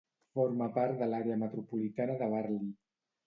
Forma 0.37 0.67
part 0.77 0.95
de 1.01 1.09
l'àrea 1.11 1.37
metropolitana 1.43 2.15
de 2.23 2.31
Burley. 2.35 2.73